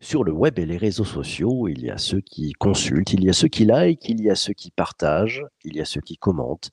[0.00, 3.30] Sur le web et les réseaux sociaux, il y a ceux qui consultent, il y
[3.30, 6.16] a ceux qui likent, il y a ceux qui partagent, il y a ceux qui
[6.16, 6.70] commentent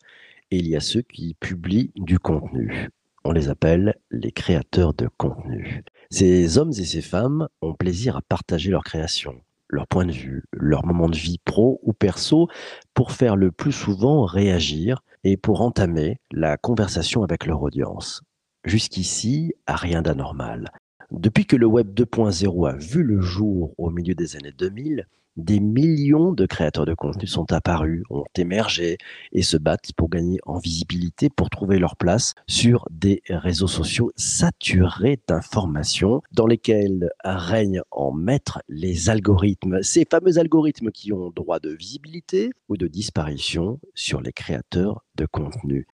[0.51, 2.89] et il y a ceux qui publient du contenu.
[3.23, 5.83] On les appelle les créateurs de contenu.
[6.11, 10.43] Ces hommes et ces femmes ont plaisir à partager leur création, leur point de vue,
[10.53, 12.47] leur moment de vie pro ou perso
[12.93, 18.21] pour faire le plus souvent réagir et pour entamer la conversation avec leur audience.
[18.65, 20.71] Jusqu'ici, rien d'anormal.
[21.11, 25.59] Depuis que le Web 2.0 a vu le jour au milieu des années 2000, des
[25.59, 28.97] millions de créateurs de contenu sont apparus, ont émergé
[29.33, 34.11] et se battent pour gagner en visibilité, pour trouver leur place sur des réseaux sociaux
[34.15, 41.59] saturés d'informations dans lesquels règnent en maître les algorithmes, ces fameux algorithmes qui ont droit
[41.59, 45.85] de visibilité ou de disparition sur les créateurs de contenu.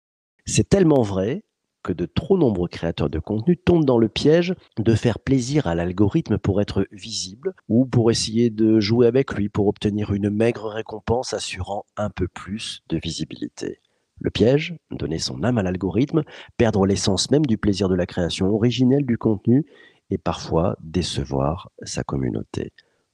[0.45, 1.45] C'est tellement vrai
[1.83, 5.75] que de trop nombreux créateurs de contenu tombent dans le piège de faire plaisir à
[5.75, 10.69] l'algorithme pour être visible ou pour essayer de jouer avec lui pour obtenir une maigre
[10.69, 13.81] récompense assurant un peu plus de visibilité.
[14.20, 16.25] Le piège, donner son âme à l'algorithme,
[16.59, 19.65] perdre l'essence même du plaisir de la création originelle du contenu
[20.11, 22.72] et parfois décevoir sa communauté.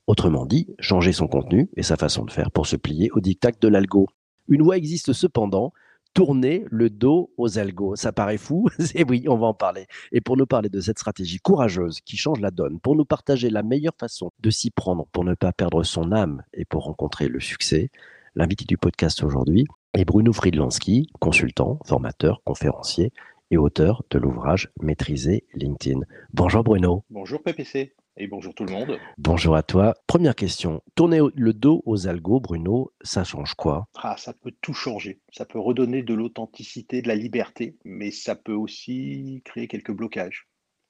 [0.09, 3.53] Autrement dit, changer son contenu et sa façon de faire pour se plier au diktat
[3.61, 4.09] de l'algo.
[4.49, 5.73] Une voie existe cependant
[6.17, 7.95] tourner le dos aux algos.
[7.95, 9.87] Ça paraît fou, et oui, on va en parler.
[10.13, 13.51] Et pour nous parler de cette stratégie courageuse qui change la donne, pour nous partager
[13.51, 17.29] la meilleure façon de s'y prendre pour ne pas perdre son âme et pour rencontrer
[17.29, 17.91] le succès,
[18.35, 23.13] l'invité du podcast aujourd'hui est Bruno Friedlanski, consultant, formateur, conférencier
[23.51, 26.01] et auteur de l'ouvrage Maîtriser LinkedIn.
[26.33, 27.05] Bonjour Bruno.
[27.11, 27.93] Bonjour PPC.
[28.19, 28.99] Et bonjour tout le monde.
[29.19, 29.95] Bonjour à toi.
[30.07, 30.83] Première question.
[30.95, 33.89] Tourner le dos aux algos, Bruno, ça change quoi?
[33.95, 35.21] Ah, ça peut tout changer.
[35.33, 40.49] Ça peut redonner de l'authenticité, de la liberté, mais ça peut aussi créer quelques blocages.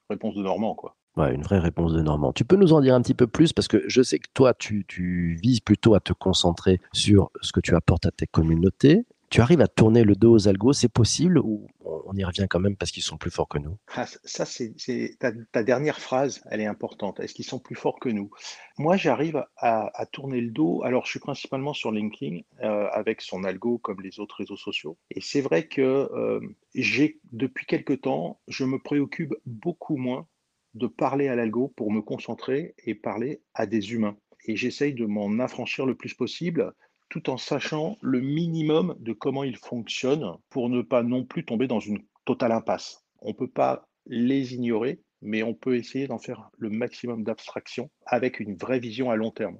[0.08, 0.96] Réponse de Normand, quoi.
[1.16, 2.32] Ouais, une vraie réponse de Normand.
[2.32, 3.52] Tu peux nous en dire un petit peu plus?
[3.52, 7.50] Parce que je sais que toi, tu, tu vises plutôt à te concentrer sur ce
[7.50, 10.88] que tu apportes à tes communautés tu arrives à tourner le dos aux algos, c'est
[10.88, 11.66] possible ou
[12.06, 14.74] on y revient quand même parce qu'ils sont plus forts que nous ah, Ça, c'est
[15.18, 17.20] ta, dernière phrase, elle est importante.
[17.20, 18.30] Est-ce qu'ils sont plus forts que nous?
[18.78, 20.82] Moi, j'arrive à, tourner le dos.
[20.84, 24.96] Alors, je suis principalement sur LinkedIn euh, avec son algo comme les autres réseaux sociaux.
[25.10, 26.40] Et c'est vrai que euh,
[26.74, 30.26] j'ai, depuis quelque temps, je me préoccupe beaucoup moins
[30.74, 34.16] de parler à l'algo pour me concentrer et parler à des humains.
[34.44, 36.72] Et j'essaye de m'en affranchir le plus possible
[37.08, 41.66] tout en sachant le minimum de comment il fonctionne pour ne pas non plus tomber
[41.66, 43.04] dans une totale impasse.
[43.20, 47.90] On ne peut pas les ignorer, mais on peut essayer d'en faire le maximum d'abstraction
[48.04, 49.58] avec une vraie vision à long terme.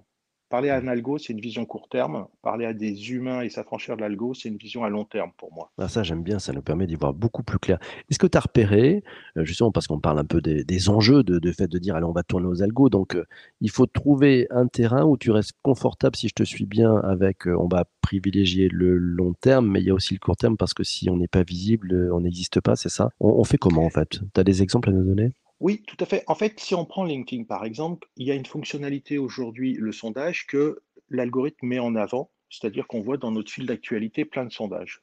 [0.49, 2.27] Parler à un algo, c'est une vision court terme.
[2.41, 5.53] Parler à des humains et s'affranchir de l'algo, c'est une vision à long terme pour
[5.53, 5.73] moi.
[5.77, 7.79] Ah, ça, j'aime bien, ça nous permet d'y voir beaucoup plus clair.
[8.09, 9.03] Est-ce que tu as repéré,
[9.37, 12.12] euh, justement parce qu'on parle un peu des, enjeux de, fait de dire, allez, on
[12.12, 13.25] va tourner aux algos, donc euh,
[13.61, 17.49] il faut trouver un terrain où tu restes confortable, si je te suis bien, avec,
[17.49, 20.57] euh, on va privilégier le long terme, mais il y a aussi le court terme,
[20.57, 23.11] parce que si on n'est pas visible, on n'existe pas, c'est ça?
[23.19, 24.21] On, fait comment en fait?
[24.33, 25.33] Tu as des exemples à nous donner?
[25.61, 26.22] Oui, tout à fait.
[26.27, 29.93] En fait, si on prend LinkedIn, par exemple, il y a une fonctionnalité aujourd'hui, le
[29.93, 34.53] sondage, que l'algorithme met en avant, c'est-à-dire qu'on voit dans notre fil d'actualité plein de
[34.53, 35.03] sondages.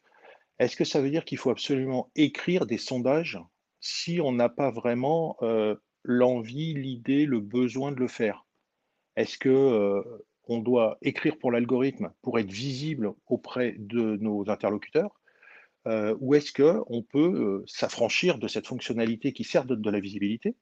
[0.60, 3.40] Est-ce que ça veut dire qu'il faut absolument écrire des sondages
[3.80, 8.46] si on n'a pas vraiment euh, l'envie, l'idée, le besoin de le faire?
[9.16, 10.04] Est-ce que euh,
[10.46, 15.20] on doit écrire pour l'algorithme pour être visible auprès de nos interlocuteurs?
[15.86, 20.56] Euh, ou est-ce qu'on peut euh, s'affranchir de cette fonctionnalité qui sert de, la visibilité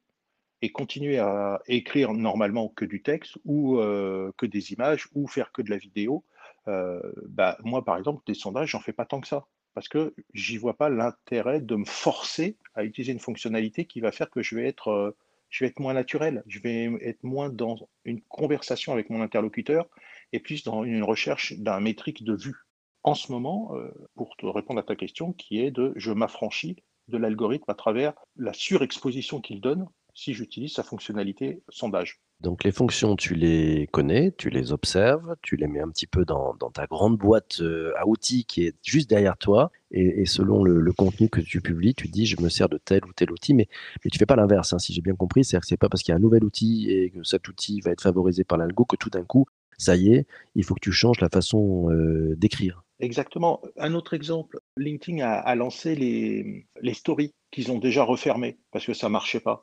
[0.64, 5.52] et continuer à écrire normalement que du texte ou euh, que des images ou faire
[5.52, 6.24] que de la vidéo
[6.66, 10.58] bah, Moi, par exemple, des sondages, j'en fais pas tant que ça parce que j'y
[10.58, 14.56] vois pas l'intérêt de me forcer à utiliser une fonctionnalité qui va faire que je
[14.56, 15.16] vais être,
[15.50, 19.88] je vais être moins naturel, je vais être moins dans une conversation avec mon interlocuteur
[20.34, 22.66] et plus dans une recherche d'un métrique de vue
[23.04, 26.78] en ce moment, euh, pour te répondre à ta question, qui est de je m'affranchis
[27.08, 32.22] de l'algorithme à travers la surexposition qu'il donne si j'utilise sa fonctionnalité sondage.
[32.42, 36.26] Donc les fonctions, tu les connais, tu les observes, tu les mets un petit peu
[36.26, 40.92] dans, ta grande boîte euh, à outils qui est juste derrière toi, et, selon le,
[40.94, 43.68] contenu que tu publies, tu dis je me sers de tel ou tel outil, mais,
[44.04, 46.02] mais tu fais pas l'inverse, hein, si j'ai bien compris, c'est-à-dire que c'est pas parce
[46.02, 48.86] qu'il y a un nouvel outil et que cet outil va être favorisé par l'algo
[48.86, 49.46] que tout d'un coup,
[49.78, 52.84] ça y est, il faut que tu changes la façon euh, d'écrire.
[53.02, 53.62] Exactement.
[53.78, 59.08] Un autre exemple, LinkedIn a, lancé les, stories qu'ils ont déjà refermées parce que ça
[59.08, 59.62] ne marchait pas.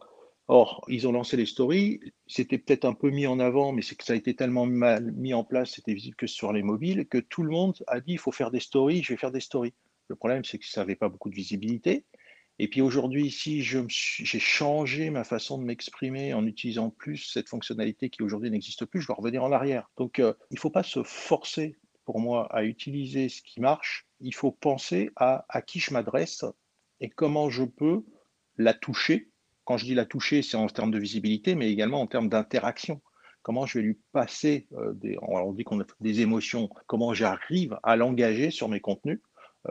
[0.49, 3.97] Or, ils ont lancé les stories, c'était peut-être un peu mis en avant, mais c'est
[3.97, 7.07] que ça a été tellement mal mis en place, c'était visible que sur les mobiles,
[7.07, 9.41] que tout le monde a dit il faut faire des stories, je vais faire des
[9.41, 9.75] stories.
[10.09, 12.07] Le problème, c'est que ça n'avait pas beaucoup de visibilité.
[12.59, 18.11] Et puis aujourd'hui, si j'ai changé ma façon de m'exprimer en utilisant plus cette fonctionnalité
[18.11, 19.89] qui aujourd'hui n'existe plus, je dois revenir en arrière.
[19.97, 21.77] Donc, euh, il ne faut pas se forcer,
[22.09, 24.07] pour moi, à utiliser ce qui marche.
[24.21, 26.43] Il faut penser à à qui je m'adresse
[27.01, 28.03] et comment je peux
[28.57, 29.29] la toucher.
[29.65, 33.03] Quand je dis la toucher, c'est en termes de visibilité, mais également en termes d'interaction.
[33.43, 37.79] Comment je vais lui passer euh, des, on dit qu'on a des émotions, comment j'arrive
[37.83, 39.21] à l'engager sur mes contenus.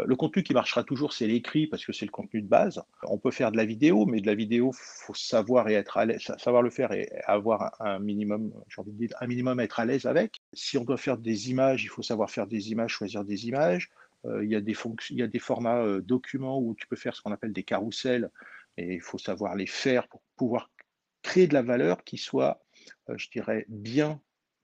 [0.06, 2.84] Le contenu qui marchera toujours, c'est l'écrit parce que c'est le contenu de base.
[3.04, 6.06] On peut faire de la vidéo, mais de la vidéo, faut savoir et être à
[6.38, 8.54] savoir le faire et avoir un minimum,
[8.88, 10.42] dire, un minimum être à l'aise avec.
[10.54, 13.90] Si on doit faire des images, il faut savoir faire des images, choisir des images.
[14.26, 14.76] Euh, il, y a des
[15.10, 17.64] il y a des formats euh, documents où tu peux faire ce qu'on appelle des
[17.64, 18.30] carousels
[18.78, 20.72] et il faut savoir les faire pour pouvoir
[21.22, 22.64] créer de la valeur qui soit,
[23.10, 24.22] euh, je dirais, bien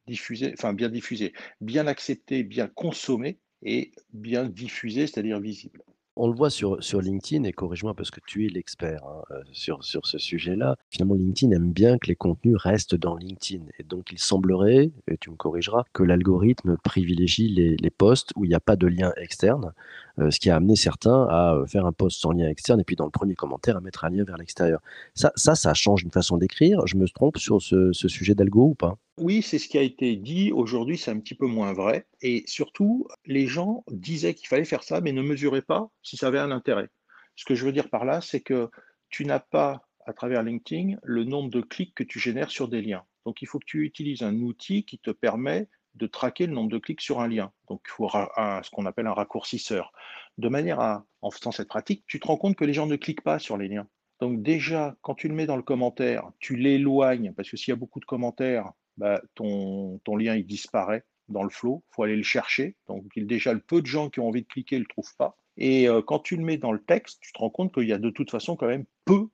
[0.07, 5.81] diffusée, enfin bien diffusée, bien acceptée, bien consommée et bien diffusée, c'est-à-dire visible.
[6.15, 9.41] On le voit sur, sur LinkedIn, et corrige-moi parce que tu es l'expert hein, euh,
[9.51, 10.75] sur, sur ce sujet-là.
[10.91, 13.63] Finalement, LinkedIn aime bien que les contenus restent dans LinkedIn.
[13.79, 18.45] Et donc, il semblerait, et tu me corrigeras, que l'algorithme privilégie les, les posts où
[18.45, 19.73] il n'y a pas de lien externe,
[20.17, 22.95] ce qui a amené certains à euh, faire un post sans lien externe et puis
[22.95, 24.79] dans le premier commentaire à mettre un lien vers l'extérieur.
[25.15, 26.85] Ça, ça, ça change une façon d'écrire?
[26.85, 28.97] Je me trompe sur ce, ce sujet d'algo ou pas?
[29.17, 30.51] Oui, c'est ce qui a été dit.
[30.51, 32.07] Aujourd'hui, c'est un petit peu moins vrai.
[32.21, 36.27] Et surtout, les gens disaient qu'il fallait faire ça, mais ne mesuraient pas si ça
[36.27, 36.89] avait un intérêt.
[37.35, 38.69] Ce que je veux dire par là, c'est que
[39.09, 42.81] tu n'as pas, à travers LinkedIn, le nombre de clics que tu génères sur des
[42.81, 43.03] liens.
[43.25, 46.71] Donc, il faut que tu utilises un outil qui te permet de traquer le nombre
[46.71, 47.51] de clics sur un lien.
[47.69, 49.91] Donc, il faut ce qu'on appelle un raccourcisseur.
[50.37, 52.95] De manière à, en faisant cette pratique, tu te rends compte que les gens ne
[52.95, 53.87] cliquent pas sur les liens.
[54.19, 57.73] Donc déjà, quand tu le mets dans le commentaire, tu l'éloignes, parce que s'il y
[57.73, 61.83] a beaucoup de commentaires, bah, ton, ton, lien il disparaît dans le flow.
[61.91, 62.75] Il faut aller le chercher.
[62.87, 65.37] Donc déjà, le peu de gens qui ont envie de cliquer ne le trouvent pas.
[65.57, 67.93] Et euh, quand tu le mets dans le texte, tu te rends compte qu'il y
[67.93, 69.27] a de toute façon quand même peu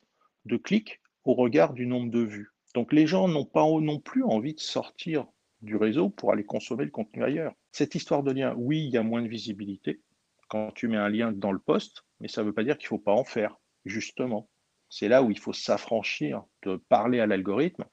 [0.46, 2.52] de clics au regard du nombre de vues.
[2.74, 5.28] Donc les gens n'ont pas non plus envie de sortir
[5.62, 7.54] du réseau pour aller consommer le contenu ailleurs.
[7.72, 10.02] Cette histoire de lien, oui, il y a moins de visibilité
[10.48, 12.88] quand tu mets un lien dans le poste, mais ça ne veut pas dire qu'il
[12.88, 14.50] ne faut pas en faire, justement.
[14.90, 17.86] C'est là où il faut s'affranchir de parler à l'algorithme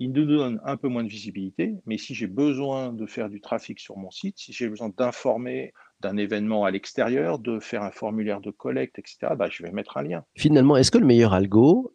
[0.00, 3.42] il nous donne un peu moins de visibilité, mais si j'ai besoin de faire du
[3.42, 7.90] trafic sur mon site, si j'ai besoin d'informer d'un événement à l'extérieur, de faire un
[7.90, 10.24] formulaire de collecte, etc., bah, je vais mettre un lien.
[10.38, 11.92] Finalement, est-ce que le meilleur algo,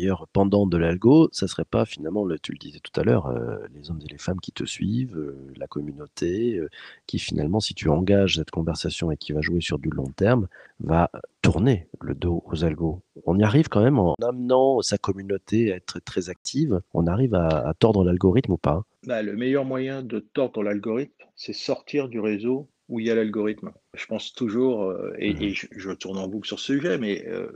[0.00, 3.58] meilleur pendant de l'algo, ça serait pas finalement, tu le disais tout à l'heure, euh,
[3.74, 6.68] les hommes et les femmes qui te suivent, euh, la communauté, euh,
[7.06, 10.48] qui finalement, si tu engages cette conversation et qui va jouer sur du long terme,
[10.80, 11.10] va
[11.42, 13.02] tourner le dos aux algos.
[13.26, 17.34] On y arrive quand même en amenant sa communauté à être très active, on arrive
[17.34, 18.84] à, tordre l'algorithme ou pas?
[19.06, 23.14] Bah, Le meilleur moyen de tordre l'algorithme, c'est sortir du réseau où il y a
[23.14, 23.70] l'algorithme.
[23.94, 25.54] Je pense toujours, euh, et, mmh.
[25.70, 27.50] je, tourne en boucle sur ce sujet, mais euh,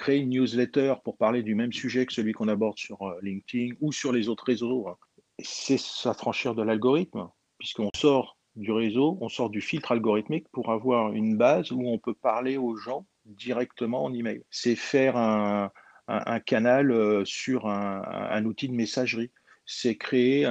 [0.00, 3.74] créer une newsletter pour parler du même sujet que celui qu'on aborde sur euh, LinkedIn
[3.82, 4.96] ou sur les autres réseaux, hein,
[5.38, 11.12] c'est s'affranchir de l'algorithme, puisqu'on sort du réseau, on sort du filtre algorithmique pour avoir
[11.12, 14.42] une base où on peut parler aux gens directement en email.
[14.50, 15.70] C'est faire un,
[16.46, 19.30] canal sur un, outil de messagerie
[19.72, 20.42] c'est créer,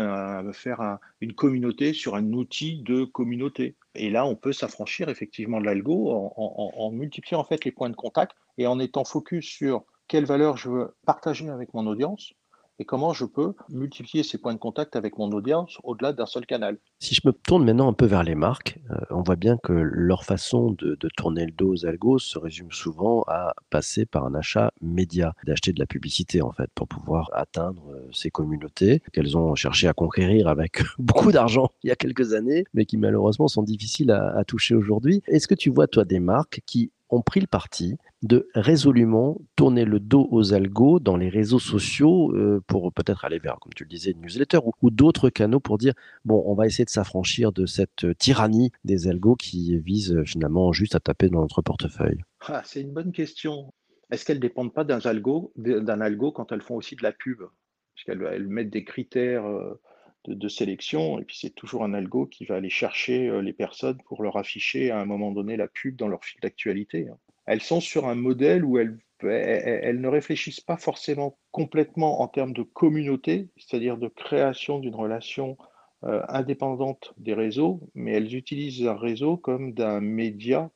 [0.53, 3.75] faire une communauté sur un outil de communauté.
[3.93, 7.97] Et là, on peut s'affranchir effectivement de l'algo en, multipliant en fait les points de
[7.97, 12.33] contact et en étant focus sur quelle valeur je veux partager avec mon audience
[12.81, 16.45] et comment je peux multiplier ces points de contact avec mon audience au-delà d'un seul
[16.45, 16.77] canal.
[16.99, 19.73] Si je me tourne maintenant un peu vers les marques, euh, on voit bien que
[19.73, 24.33] leur façon de, tourner le dos aux algos se résume souvent à passer par un
[24.33, 29.37] achat média, d'acheter de la publicité en fait pour pouvoir atteindre euh, ces communautés qu'elles
[29.37, 33.49] ont cherché à conquérir avec beaucoup d'argent il y a quelques années, mais qui malheureusement
[33.49, 35.21] sont difficiles à, à toucher aujourd'hui.
[35.27, 39.85] Est-ce que tu vois toi des marques qui ont pris le parti de résolument tourner
[39.85, 43.83] le dos aux algos dans les réseaux sociaux euh, pour peut-être aller vers, comme tu
[43.83, 45.93] le disais, une newsletter ou, d'autres canaux pour dire,
[46.25, 50.73] bon, on va essayer de s'affranchir de cette tyrannie des algos qui visent euh, finalement
[50.73, 53.73] juste à taper dans notre portefeuille ah, C'est une bonne question.
[54.11, 57.11] Est-ce qu'elles ne dépendent pas d'un algo, d'un algo quand elles font aussi de la
[57.11, 57.39] pub?
[57.39, 59.79] Parce qu'elles mettent des critères euh,
[60.25, 64.21] de, sélection et puis c'est toujours un algo qui va aller chercher les personnes pour
[64.23, 67.07] leur afficher à un moment donné la pub dans leur fil d'actualité.
[67.09, 67.17] Hein
[67.49, 72.61] elles sont sur un modèle où elles, ne réfléchissent pas forcément complètement en termes de
[72.61, 75.57] communauté, c'est-à-dire de création d'une relation
[76.03, 80.69] euh, indépendante des réseaux, mais elles utilisent un réseau comme d'un média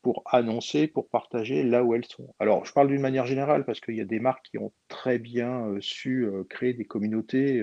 [0.00, 2.32] pour annoncer, pour partager là où elles sont.
[2.38, 5.18] Alors, je parle d'une manière générale parce qu'il y a des marques qui ont très
[5.18, 7.60] bien euh, su euh, créer des communautés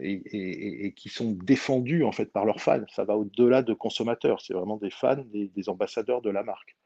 [0.00, 2.84] et, qui sont défendues en fait par leurs fans.
[2.94, 6.76] Ça va au-delà de consommateurs, c'est vraiment des fans, des ambassadeurs de la marque.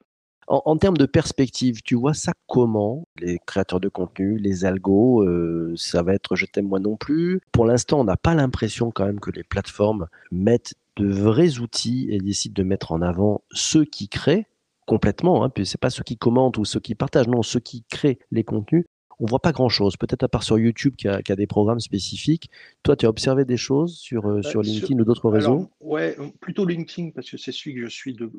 [0.48, 5.72] En, termes de perspective, tu vois ça comment Les créateurs de contenu, les algos, euh,
[5.76, 7.40] ça va être je t'aime moi non plus.
[7.52, 12.08] Pour l'instant, on n'a pas l'impression quand même que les plateformes mettent de vrais outils
[12.10, 14.46] et décident de mettre en avant ceux qui créent
[14.86, 15.44] complètement.
[15.44, 18.18] Hein, puis c'est pas ceux qui commentent ou ceux qui partagent, non, ceux qui créent
[18.32, 18.84] les contenus
[19.20, 19.96] on voit pas grand-chose.
[19.96, 22.50] Peut-être à part sur YouTube qui a, des programmes spécifiques.
[22.82, 25.70] Toi, tu as observé des choses sur, euh, bah, sur LinkedIn ou d'autres réseaux?
[25.80, 28.30] Ouais, plutôt LinkedIn parce que c'est celui que je suis de,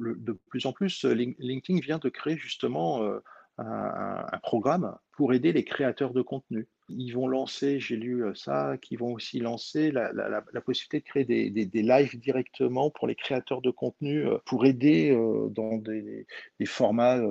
[0.50, 1.06] plus en plus.
[1.06, 3.20] LinkedIn vient de créer justement euh,
[3.58, 6.68] un, programme pour aider les créateurs de contenu.
[6.90, 11.26] Ils vont lancer, j'ai lu euh, ça, qu'ils vont aussi lancer la, possibilité de créer
[11.26, 16.26] des, des, lives directement pour les créateurs de contenu, euh, pour aider euh, dans des,
[16.66, 17.22] formats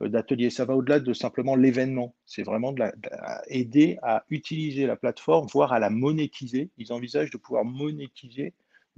[0.00, 0.50] d'ateliers.
[0.50, 2.14] Ça va au-delà de simplement l'événement.
[2.26, 2.84] C'est vraiment de,
[3.48, 6.70] aider à utiliser la plateforme, voire à la monétiser.
[6.76, 8.54] Ils envisagent de pouvoir monétiser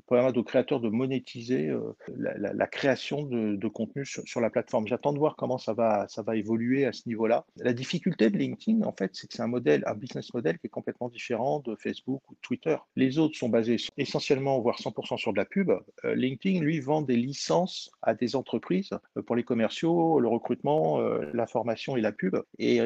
[0.08, 1.72] permettre aux créateurs de monétiser
[2.16, 4.86] la, création de, contenu sur, la plateforme.
[4.86, 7.44] J'attends de voir comment ça va, ça va évoluer à ce niveau-là.
[7.56, 10.66] La difficulté de LinkedIn, en fait, c'est que c'est un modèle, un business model qui
[10.66, 12.76] est complètement différent de Facebook ou Twitter.
[12.96, 15.72] Les autres sont basés essentiellement, voire 100% sur de la pub.
[16.04, 18.90] LinkedIn, lui, vend des licences à des entreprises
[19.26, 22.36] pour les commerciaux, le recrutement, la formation et la pub.
[22.58, 22.80] Et,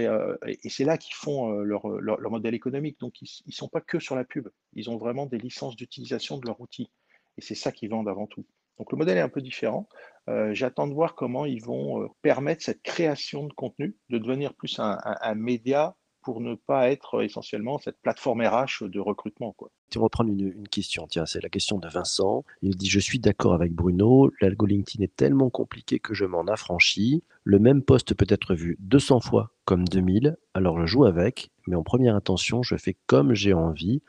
[0.69, 2.99] c'est là qu'ils font leur, leur, modèle économique.
[3.01, 4.49] Donc, ils ne sont pas que sur la pub.
[4.75, 6.91] Ils ont vraiment des licences d'utilisation de leur outil.
[7.39, 8.45] Et c'est ça qu'ils vendent avant tout.
[8.79, 9.89] Donc le modèle est un peu différent.
[10.29, 14.55] Euh, j'attends de voir comment ils vont euh, permettre cette création de contenu, de devenir
[14.55, 14.99] plus un,
[15.35, 19.53] média pour ne pas être essentiellement cette plateforme RH de recrutement.
[19.53, 19.71] Quoi.
[19.91, 22.45] Tu reprends une, une question, tiens, c'est la question de Vincent.
[22.63, 26.43] Il dit Je suis d'accord avec Bruno, l'algo LinkedIn est tellement compliqué que je m'en
[26.47, 27.23] affranchis.
[27.45, 31.77] Le même poste peut être vu 200 fois comme 2000, alors je joue avec, mais
[31.77, 34.03] en première intention, je fais comme j'ai envie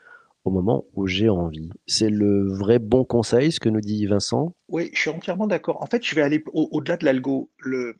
[0.48, 1.70] au moment où j'ai envie.
[1.86, 4.54] C'est le vrai bon conseil, ce que nous dit Vincent?
[4.68, 5.82] Oui, je suis entièrement d'accord.
[5.82, 7.50] En fait, je vais aller au-delà de l'algo.
[7.58, 7.96] Le,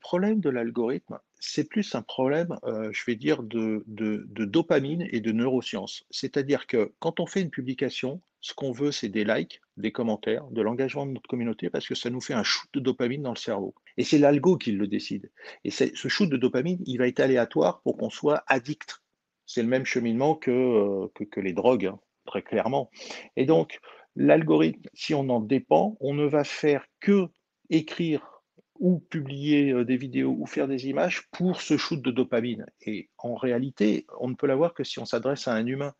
[0.00, 5.32] problème de l'algorithme, c'est plus un problème, euh, je vais dire, de, dopamine et de
[5.32, 6.04] neurosciences.
[6.10, 10.46] C'est-à-dire que quand on fait une publication, ce qu'on veut, c'est des likes, des commentaires,
[10.50, 13.32] de l'engagement de notre communauté, parce que ça nous fait un shoot de dopamine dans
[13.32, 13.74] le cerveau.
[13.96, 15.30] Et c'est l'algo qui le décide.
[15.64, 19.00] Et ce shoot de dopamine, il va être aléatoire pour qu'on soit addict
[19.46, 22.90] c'est le même cheminement que, euh, que, les drogues, hein, très clairement.
[23.36, 23.78] Et donc,
[24.16, 27.28] l'algorithme, si on en dépend, on ne va faire que
[27.70, 28.42] écrire
[28.78, 32.66] ou publier euh, des vidéos ou faire des images pour ce shoot de dopamine.
[32.82, 35.94] Et en réalité, on ne peut l'avoir que si on s'adresse à un humain.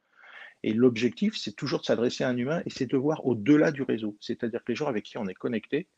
[0.63, 3.83] Et l'objectif, c'est toujours de s'adresser à un humain et c'est de voir au-delà du
[3.83, 4.17] réseau.
[4.21, 5.89] C'est-à-dire que les gens avec qui on est connecté,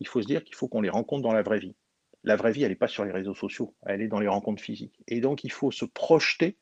[0.00, 1.74] il faut se dire qu'il faut qu'on les rencontre dans la vraie vie.
[2.24, 4.62] La vraie vie, elle n'est pas sur les réseaux sociaux, elle est dans les rencontres
[4.62, 5.00] physiques.
[5.06, 6.58] Et donc, il faut se projeter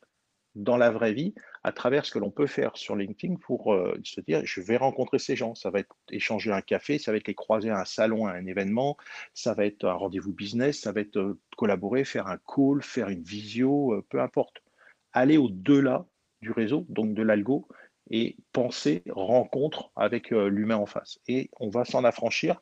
[0.57, 1.33] dans la vraie vie
[1.63, 4.77] à travers ce que l'on peut faire sur LinkedIn pour euh, se dire je vais
[4.77, 5.55] rencontrer ces gens.
[5.55, 8.31] Ça va être échanger un café, ça va être les croiser à un salon, à
[8.33, 8.97] un événement,
[9.33, 13.09] ça va être un rendez-vous business, ça va être euh, collaborer, faire un call, faire
[13.09, 14.63] une visio, euh, peu importe.
[15.13, 16.05] Aller au-delà
[16.41, 17.67] du réseau, donc de l'algo,
[18.09, 21.19] et penser rencontre avec l'humain en face.
[21.27, 22.61] Et on va s'en affranchir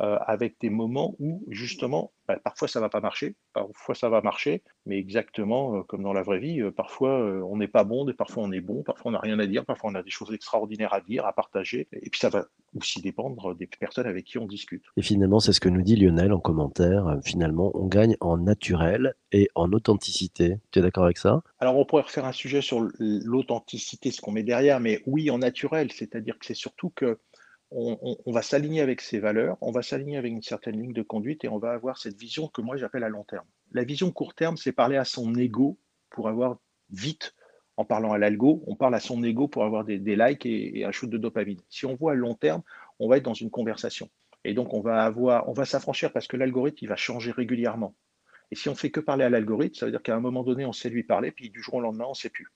[0.00, 4.20] euh, avec des moments où justement, bah, parfois ça va pas marcher, parfois ça va
[4.20, 8.08] marcher, mais exactement euh, comme dans la vraie vie, euh, parfois on n'est pas bon,
[8.08, 10.10] et parfois on est bon, parfois on n'a rien à dire, parfois on a des
[10.10, 12.44] choses extraordinaires à dire, à partager, et puis ça va
[12.76, 14.84] aussi dépendre des personnes avec qui on discute.
[14.96, 19.14] Et finalement, c'est ce que nous dit Lionel en commentaire, finalement, on gagne en naturel
[19.32, 20.58] et en authenticité.
[20.70, 21.42] Tu es d'accord avec ça?
[21.58, 25.38] Alors on pourrait refaire un sujet sur l'authenticité, ce qu'on met derrière, mais oui, en
[25.38, 27.18] naturel, c'est-à-dire que c'est surtout que
[27.70, 31.44] on, va s'aligner avec ses valeurs, on va s'aligner avec une certaine ligne de conduite
[31.44, 33.46] et on va avoir cette vision que moi j'appelle à long terme.
[33.72, 35.78] La vision court terme, c'est parler à son ego
[36.10, 36.58] pour avoir
[36.90, 37.34] vite,
[37.76, 40.90] en parlant à l'algo, on parle à son ego pour avoir des, likes et, un
[40.92, 41.60] shoot de dopamine.
[41.68, 42.62] Si on voit à long terme,
[42.98, 44.08] on va être dans une conversation.
[44.44, 47.94] Et donc on va avoir, on va s'affranchir parce que l'algorithme, il va changer régulièrement.
[48.50, 50.64] Et si on fait que parler à l'algorithme, ça veut dire qu'à un moment donné,
[50.64, 52.48] on sait lui parler, puis du jour au lendemain, on ne sait plus.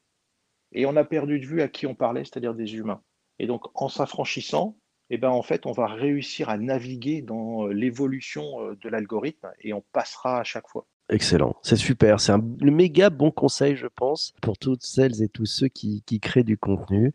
[0.72, 3.02] Et on a perdu de vue à qui on parlait, c'est-à-dire des humains.
[3.38, 4.78] Et donc, en s'affranchissant,
[5.14, 9.50] eh ben, en fait, on va réussir à naviguer dans euh, l'évolution euh, de l'algorithme
[9.60, 10.86] et on passera à chaque fois.
[11.10, 15.44] Excellent, c'est super, c'est un méga bon conseil, je pense, pour toutes celles et tous
[15.44, 17.12] ceux qui, créent du contenu.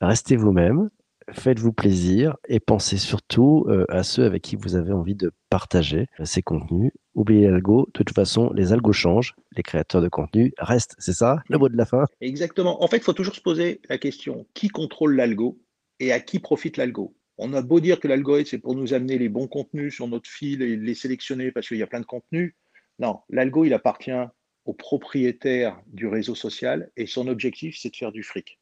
[0.00, 0.90] Restez vous-même,
[1.30, 6.08] faites-vous plaisir et pensez surtout euh, à ceux avec qui vous avez envie de partager
[6.24, 6.90] ces contenus.
[7.14, 11.44] Oubliez l'algo, de toute façon, les algos changent, les créateurs de contenu restent, c'est ça
[11.48, 12.06] le mot de la fin?
[12.20, 12.82] Exactement.
[12.82, 15.60] En fait, il faut toujours se poser la question qui contrôle l'algo
[16.00, 17.15] et à qui profite l'algo?
[17.38, 20.28] On a beau dire que l'algorithme, c'est pour nous amener les bons contenus sur notre
[20.28, 22.54] fil et les sélectionner parce qu'il y a plein de contenus.
[22.98, 24.10] Non, l'algo, il appartient
[24.64, 28.58] au propriétaire du réseau social et son objectif, c'est de faire du fric.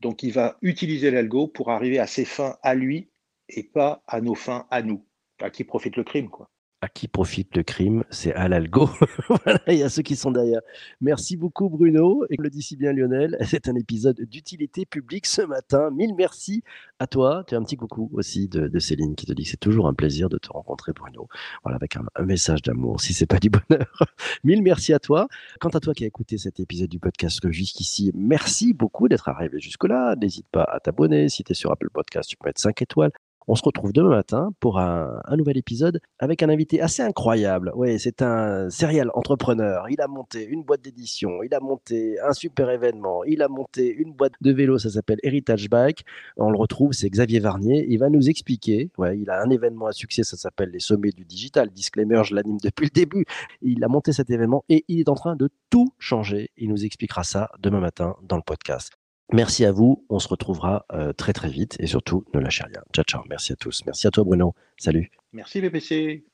[0.00, 3.08] Donc, il va utiliser l'algo pour arriver à ses fins à lui
[3.48, 5.04] et pas à nos fins à nous,
[5.40, 6.28] à qui profite le crime.
[6.28, 6.50] Quoi.
[6.88, 8.88] Qui profite le crime C'est à l'algo.
[9.28, 10.60] voilà, il y a ceux qui sont derrière.
[11.00, 12.24] Merci beaucoup Bruno.
[12.30, 15.90] Et comme le dit si bien Lionel, c'est un épisode d'utilité publique ce matin.
[15.90, 16.62] Mille merci
[16.98, 17.44] à toi.
[17.46, 19.94] Tu as un petit coucou aussi de, Céline qui te dit que c'est toujours un
[19.94, 21.28] plaisir de te rencontrer Bruno.
[21.62, 24.02] Voilà, avec un, message d'amour, si c'est pas du bonheur.
[24.44, 25.28] Mille merci à toi.
[25.60, 29.60] Quant à toi qui as écouté cet épisode du podcast jusqu'ici, merci beaucoup d'être arrivé
[29.60, 30.16] jusque-là.
[30.16, 31.28] N'hésite pas à t'abonner.
[31.28, 33.12] Si tu es sur Apple Podcast, tu peux mettre 5 étoiles.
[33.48, 37.70] On se retrouve demain matin pour un, nouvel épisode avec un invité assez incroyable.
[37.76, 39.88] Oui, c'est un serial entrepreneur.
[39.88, 43.94] Il a monté une boîte d'édition, il a monté un super événement, il a monté
[43.94, 46.04] une boîte de vélo, ça s'appelle Heritage Bike.
[46.36, 47.86] On le retrouve, c'est Xavier Varnier.
[47.88, 48.90] Il va nous expliquer.
[48.98, 51.70] Ouais, il a un événement à succès, ça s'appelle les sommets du digital.
[51.70, 53.26] Disclaimer, je l'anime depuis le début.
[53.62, 56.50] Il a monté cet événement et il est en train de tout changer.
[56.56, 58.96] Il nous expliquera ça demain matin dans le podcast.
[59.32, 60.04] Merci à vous.
[60.08, 62.82] On se retrouvera euh, très très vite et surtout ne lâchez rien.
[62.92, 63.22] Ciao ciao.
[63.28, 63.82] Merci à tous.
[63.86, 64.54] Merci à toi Bruno.
[64.78, 65.10] Salut.
[65.32, 66.24] Merci BPC.